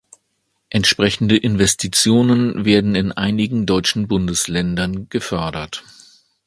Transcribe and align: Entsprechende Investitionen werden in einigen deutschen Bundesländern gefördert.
Entsprechende 0.71 1.37
Investitionen 1.37 2.65
werden 2.65 2.95
in 2.95 3.11
einigen 3.11 3.67
deutschen 3.67 4.07
Bundesländern 4.07 5.07
gefördert. 5.11 5.83